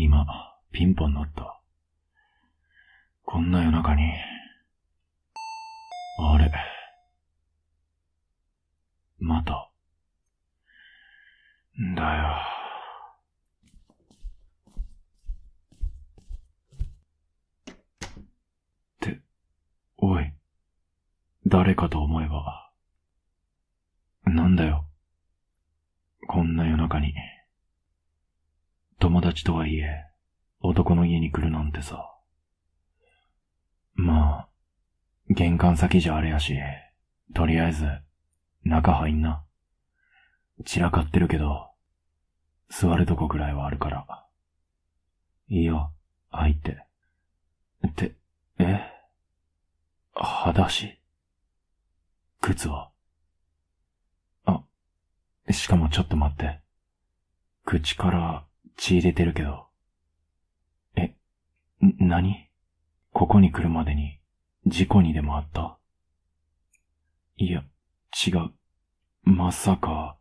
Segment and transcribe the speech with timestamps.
[0.00, 0.24] 今、
[0.70, 1.60] ピンポン鳴った。
[3.24, 4.12] こんな夜中に。
[6.20, 6.52] あれ。
[9.18, 9.72] また。
[11.82, 12.28] んだよ。
[17.68, 17.74] っ
[19.00, 19.20] て、
[19.96, 20.32] おい。
[21.44, 22.70] 誰かと思えば。
[24.26, 24.84] なんだよ。
[26.28, 27.12] こんな夜中に。
[29.08, 30.04] 友達とはいえ、
[30.60, 32.14] 男の家に来るなんてさ。
[33.94, 34.48] まあ、
[35.30, 36.58] 玄関先じゃあれやし、
[37.34, 37.86] とりあえず、
[38.64, 39.42] 中入んな。
[40.66, 41.70] 散らかってるけど、
[42.68, 44.26] 座るとこくらいはあるから。
[45.48, 45.90] いいよ、
[46.30, 46.84] 入って。
[47.86, 48.14] って、
[48.58, 48.82] え？
[50.12, 51.00] 裸足？
[52.42, 52.90] 靴は？
[54.44, 54.62] あ、
[55.50, 56.60] しかもちょっと待って。
[57.64, 58.44] 口から
[58.78, 59.66] 血出てるけど。
[60.96, 61.14] え、
[61.84, 62.48] ん、何？
[63.12, 64.20] ここに来るまでに
[64.66, 65.78] 事故にでもあった？
[67.36, 67.64] いや、
[68.26, 68.52] 違う。
[69.24, 70.16] まさか、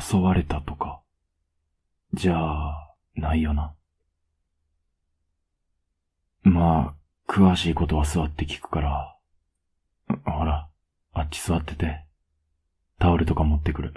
[0.00, 1.02] 襲われたとか。
[2.14, 3.74] じゃあ、ないよな。
[6.42, 6.94] ま
[7.26, 9.16] あ、詳しいことは座って聞くから。
[10.24, 10.68] ほら、
[11.12, 12.04] あっち座ってて。
[12.98, 13.92] タオルとか持ってくる。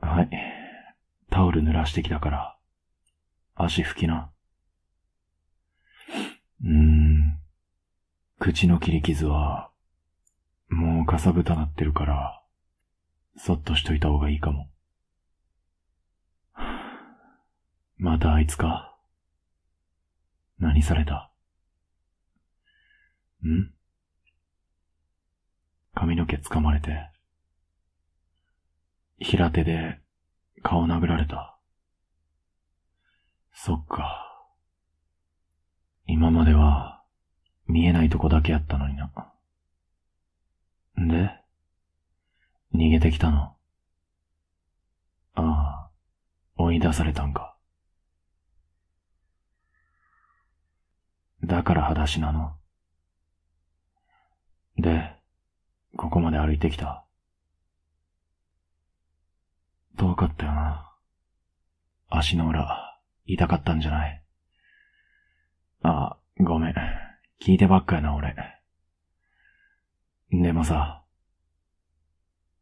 [0.00, 0.30] はい。
[1.30, 2.56] タオル濡らしてきたから、
[3.54, 4.30] 足拭きな。
[6.62, 7.38] うーん。
[8.38, 9.70] 口の切り傷は、
[10.68, 12.42] もうかさぶたなってるから、
[13.36, 14.70] そっとしといた方がいいかも。
[17.96, 18.96] またあいつか。
[20.58, 21.30] 何された？
[23.46, 23.72] ん？
[25.94, 27.10] 髪の毛掴まれて、
[29.18, 30.00] 平手で
[30.62, 31.58] 顔殴られた。
[33.52, 34.26] そっか。
[36.06, 37.02] 今までは
[37.66, 39.10] 見えないとこだけやったのにな。
[40.96, 41.30] で
[42.74, 43.56] 逃げてきたの
[45.34, 45.90] ああ、
[46.56, 47.56] 追い出されたんか。
[51.42, 52.52] だから裸足なの
[54.78, 55.16] で、
[55.96, 57.04] ここまで歩いてきた。
[60.00, 60.90] 遠かったよな。
[62.08, 64.24] 足の裏、痛かったんじゃない
[65.82, 66.74] あ、ごめん。
[67.38, 68.34] 聞いてばっかやな、俺。
[70.32, 71.04] でもさ、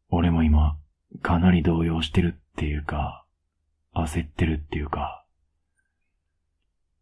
[0.09, 0.77] 俺も今、
[1.21, 3.25] かなり動揺してるっていうか、
[3.95, 5.25] 焦ってるっていうか、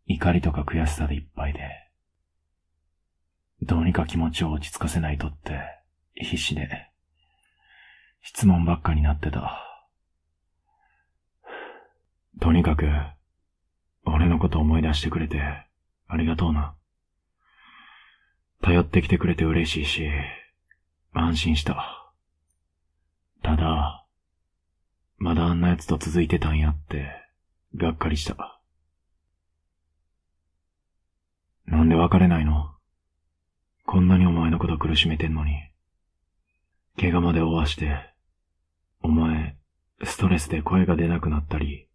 [0.05, 1.61] 怒りとか悔しさでいっぱいで、
[3.63, 5.59] どうにか気持ちを落ち着かせないとって、
[6.13, 6.91] 必死で、
[8.21, 9.66] 質問ばっかになってた。
[12.39, 12.87] とにかく、
[14.05, 15.41] 俺のこと思い出してくれて、
[16.07, 16.75] ありがとうな。
[18.61, 20.09] 頼ってきてくれて嬉しいし、
[21.13, 22.11] 安心した。
[23.43, 24.05] ただ、
[25.17, 27.11] まだあんな奴と続いてたんやって、
[27.75, 28.59] がっかりした。
[31.65, 32.71] なんで別れないの？
[33.85, 35.53] こんなにお前のこと苦しめてんのに。
[36.99, 38.13] 怪我まで負わして、
[39.01, 39.57] お前、
[40.03, 41.86] ストレスで声が出なくなったり、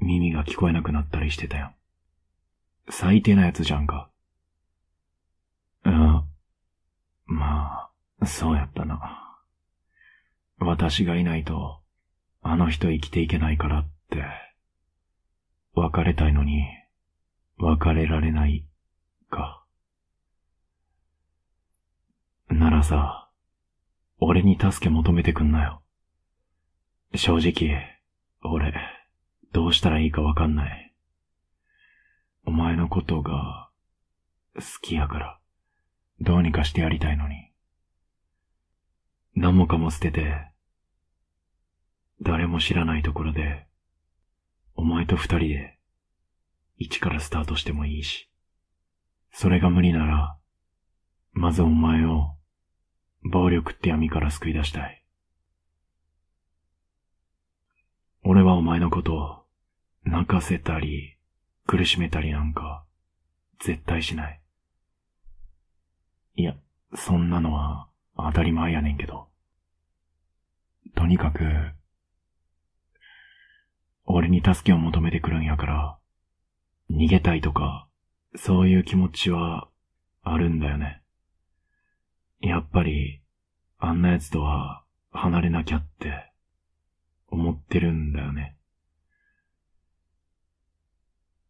[0.00, 1.72] 耳が聞こえなくなったりしてたよ。
[2.90, 4.10] 最低なやつじゃんか。
[5.84, 6.24] うん。
[7.26, 9.38] まあ、そうやったな。
[10.58, 11.80] 私がいないと、
[12.42, 14.24] あの人生きていけないからって、
[15.74, 16.64] 別れたいのに、
[17.58, 18.64] 別れられない、
[19.30, 19.64] か。
[22.48, 23.28] ならさ、
[24.20, 25.82] 俺に助け求めてくんなよ。
[27.14, 27.82] 正直、
[28.42, 28.74] 俺、
[29.68, 30.94] うしたらいいかわかんない。
[32.44, 33.70] お前のことが、
[34.54, 35.38] 好きやから、
[36.20, 37.52] どうにかしてやりたいのに。
[39.34, 40.50] 何もかも捨てて、
[42.20, 43.66] 誰も知らないところで、
[44.74, 45.78] お前と二人で、
[46.76, 48.28] 一からスタートしてもいいし、
[49.32, 50.36] それが無理なら、
[51.32, 52.34] まずお前を、
[53.22, 55.04] 暴力って闇から救い出したい。
[58.24, 59.37] 俺はお前のことを、
[60.10, 61.18] 泣かせたり、
[61.66, 62.82] 苦しめたりなんか、
[63.60, 64.40] 絶対しない。
[66.34, 66.56] いや、
[66.94, 69.28] そんなのは当たり前やねんけど。
[70.94, 71.44] とにかく、
[74.06, 75.98] 俺に助けを求めてくるんやから、
[76.90, 77.86] 逃げたいとか、
[78.34, 79.68] そういう気持ちは
[80.22, 81.02] あるんだよね。
[82.40, 83.20] やっぱり、
[83.78, 86.32] あんな奴とは離れなきゃって、
[87.26, 88.57] 思ってるんだよね。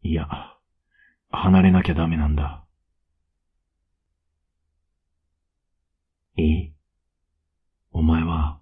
[0.02, 0.28] いや、
[1.30, 2.64] 離れなきゃダメなんだ。
[6.36, 6.72] いい
[7.92, 8.60] お前は、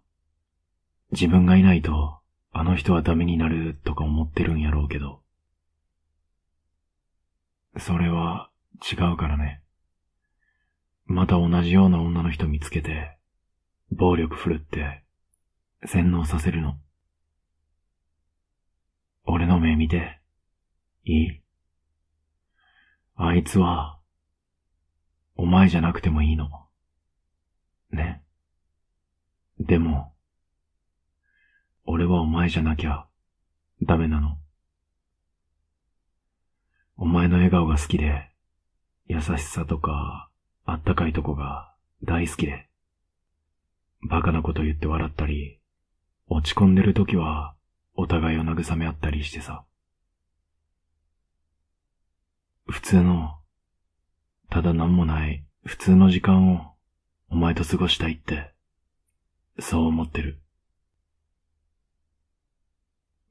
[1.13, 2.19] 自分がいないと、
[2.53, 5.21] あの人はダメになるとか思ってるんやろうけど、
[7.79, 8.51] それは
[8.91, 9.61] 違うからね。
[11.05, 13.17] また同じような女の人見つけて、
[13.93, 15.05] 暴力振るって、
[15.85, 16.79] 洗脳させるの。
[19.25, 20.19] 俺の目見て、
[21.09, 21.43] いい？
[23.15, 24.01] あいつは、
[25.37, 26.51] お前じゃなくてもいいの。
[27.93, 28.25] ね。
[29.61, 30.13] でも、
[31.85, 33.07] 俺はお前じゃなきゃ、
[33.83, 34.37] ダメなの。
[36.97, 38.29] お前の笑顔が好きで、
[39.07, 40.29] 優しさとか、
[40.65, 41.73] あったかいとこが
[42.03, 42.69] 大好きで、
[44.03, 45.61] バカなこと言って笑ったり、
[46.27, 47.55] 落ち込んでる時は、
[47.95, 49.65] お互いを慰め合ったりしてさ。
[52.69, 53.35] 普通の、
[54.49, 56.77] ただ何もない普通の時間を
[57.29, 58.55] お前と過ごしたいって、
[59.59, 60.41] そう思ってる。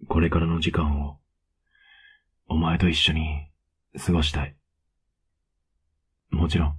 [0.10, 1.19] これからの時間を、
[2.50, 3.50] お前と一緒に
[3.98, 4.57] 過ごしたい。
[6.31, 6.75] もちろん、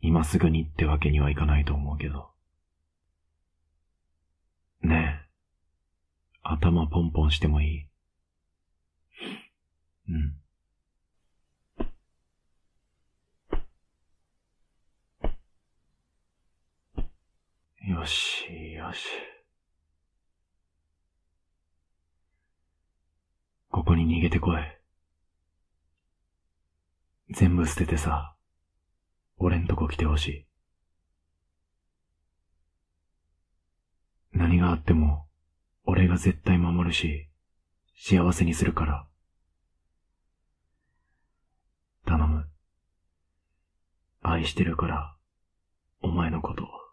[0.00, 2.32] 今すぐにってわけにはいかないと思うけど。
[4.82, 5.28] ねえ、
[6.42, 7.88] 頭ポンポンしてもいい
[10.08, 10.36] うん。
[17.86, 19.06] よし、よし。
[23.70, 24.62] ここに逃げてこい。
[27.30, 28.34] 全部捨ててさ、
[29.38, 30.46] 俺んとこ来てほしい。
[34.32, 35.26] 何があっても、
[35.84, 37.28] 俺が絶対守るし、
[37.96, 39.06] 幸せにするから。
[42.06, 42.48] 頼む。
[44.22, 45.16] 愛してるから、
[46.00, 46.85] お前のこと。